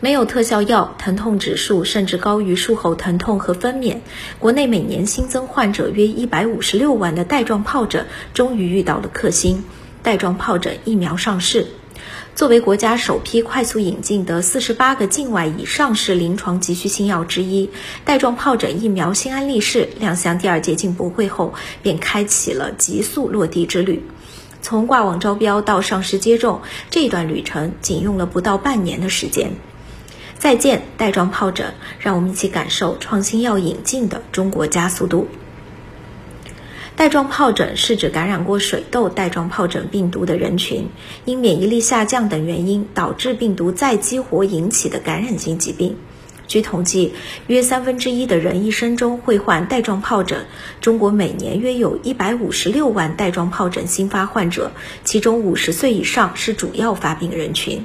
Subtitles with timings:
[0.00, 3.96] 没有特效药，疼痛指数甚至高于术后疼痛和分娩。
[4.38, 9.64] 国内每年新增患者约一百五十六万的带状疱疹，终于遇到了克星，
[10.02, 11.66] 带状疱疹疫苗上市。
[12.34, 17.70] 作为国家首批快速引进的四十八个境外已上市临床急需新药之一，
[18.04, 24.02] 带状疱疹疫苗新安利士亮相第二届进博会后，便开启了急速落地之旅。
[24.60, 26.60] 从挂网招标到上市接种，
[26.90, 29.52] 这段旅程仅用了不到半年的时间。
[30.38, 35.26] 再见带状疱疹，让我们一起感受创新药引进的中国加速度。
[36.94, 40.88] 带状疱疹是指感染过水痘带状疱疹病毒的人群，
[41.26, 45.96] 因免疫力下降等原因导致病毒再激活引起的感染性疾病。
[46.46, 47.12] 据统计，
[47.48, 50.46] 约三分之一的人一生中会患带状疱疹。
[50.80, 54.70] 中国每年约有一百五十六万带状疱疹新发患者，
[55.02, 57.84] 其中五十岁以上是主要发病人群。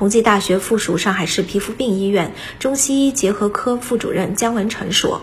[0.00, 5.20] 同济大学附属上海市皮肤病医院中西医结合科副主任姜文成说：“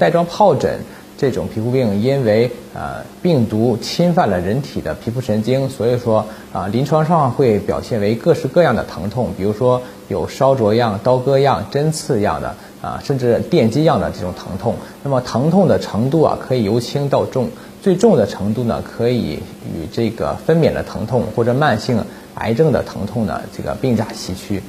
[0.00, 0.80] 带状疱疹
[1.18, 14.76] 这种皮肤病，因为呃病毒侵犯了人体的皮肤神经，所以说啊临床上会表现为各式各样的疼痛，比如说有烧灼样、刀割样、针刺样的啊，甚至电击样的这种疼痛。
[15.02, 17.50] 那么疼痛的程度啊，可以由轻到重，
[17.82, 19.40] 最重的程度呢，可以
[19.76, 22.02] 与这个分娩的疼痛或者慢性。”
[22.38, 24.62] 癌症的疼痛呢，这个并驾齐驱。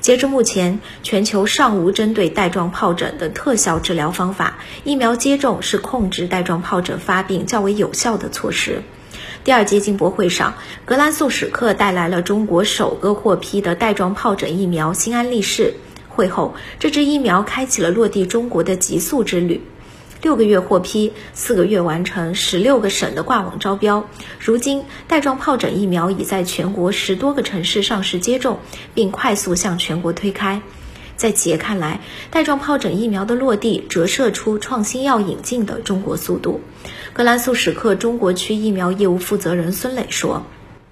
[0.00, 8.82] 截至目前，全球尚无针对带状疱疹的特效治疗方法，疫苗接种是控制带状疱疹发病较为有效的措施。
[9.42, 15.74] 第二届进博会上，格兰素史克带来了中国首个获批的带状疱疹疫苗新安利士。
[16.08, 19.60] 会后，这支疫苗开启了落地中国的极速之旅。
[20.26, 24.08] 六个月获批，四个月完成十六个省的挂网招标。
[24.40, 28.58] 如今，带状疱疹疫苗已在全国十多个城市上市接种，
[28.92, 30.62] 并快速向全国推开。
[31.14, 32.00] 在企业看来，
[32.32, 36.60] 带状疱疹疫苗的落地折射出创新药引进的中国速度。
[37.12, 40.42] 格兰素史克中国区疫苗业务负责人孙磊说。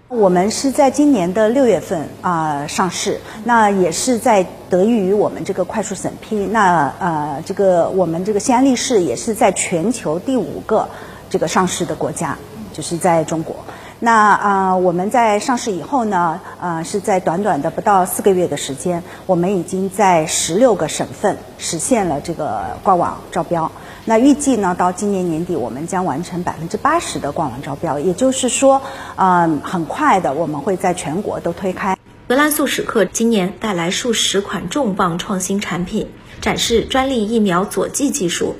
[0.06, 6.34] 我们是在今年的六月份啊上市，那也是在得益于我们这个快速审批。
[6.50, 10.88] 那呃，这个我们这个西安利士也是在全球第五个
[11.30, 12.36] 这个上市的国家，
[12.72, 13.54] 就是在中国。
[14.00, 23.70] 那啊，我们在上市以后呢，呃，是在短短的不到四个月的时间，我们已经在十六个省份实现了这个挂网招标。
[24.04, 28.82] 那预计呢，到今年年底，我们将完成百分之八十的挂网招标，也就是说，
[29.16, 31.96] 嗯，很快的，我们会在全国都推开。
[32.34, 36.08] 格兰素史克今年带来数十款重磅创新产品，
[36.40, 38.56] 展示专利疫苗佐剂技术，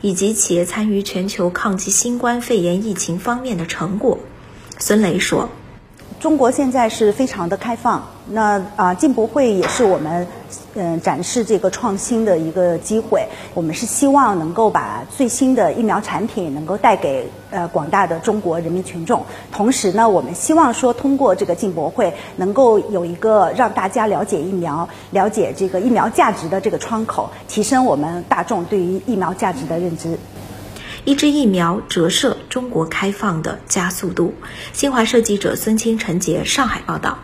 [0.00, 4.20] 以及企业参与全球抗击新冠肺炎疫情方面的成果。
[4.78, 5.48] 孙雷说。
[6.20, 10.26] 中国现在是非常的开放，那啊进博会也是我们
[10.74, 13.26] 嗯展示这个创新的一个机会。
[13.54, 30.18] 我们是希望能够把最新的疫苗产品能够带给呃广大的中国人民群众，同时呢，我们希望说通过这个进博会能够有一个让大家了解疫苗、了解这个疫苗价值的这个窗口，提升我们大众对于疫苗价值的认知。
[31.04, 34.34] 一支疫苗折射中国开放的加速度。
[34.74, 37.18] 新华社记者孙清、陈杰上海报道。